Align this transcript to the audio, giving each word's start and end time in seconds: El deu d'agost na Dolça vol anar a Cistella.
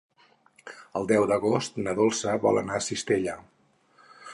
El 1.01 1.05
deu 1.11 1.27
d'agost 1.33 1.79
na 1.85 1.95
Dolça 2.01 2.37
vol 2.47 2.61
anar 2.65 2.79
a 2.79 2.87
Cistella. 2.91 3.41